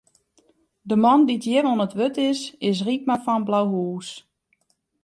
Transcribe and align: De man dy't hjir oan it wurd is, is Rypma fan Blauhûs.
De 0.89 0.95
man 1.03 1.21
dy't 1.27 1.45
hjir 1.47 1.65
oan 1.69 1.83
it 1.85 1.95
wurd 1.97 2.17
is, 2.29 2.41
is 2.69 2.79
Rypma 2.87 3.15
fan 3.25 3.41
Blauhûs. 3.47 4.09